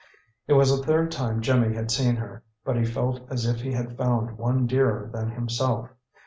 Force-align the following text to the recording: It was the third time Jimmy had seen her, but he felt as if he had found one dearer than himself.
It 0.47 0.53
was 0.53 0.75
the 0.75 0.83
third 0.83 1.11
time 1.11 1.43
Jimmy 1.43 1.75
had 1.75 1.91
seen 1.91 2.15
her, 2.15 2.41
but 2.65 2.75
he 2.75 2.85
felt 2.85 3.21
as 3.31 3.45
if 3.45 3.61
he 3.61 3.71
had 3.73 3.95
found 3.97 4.35
one 4.39 4.65
dearer 4.65 5.07
than 5.13 5.29
himself. 5.29 5.89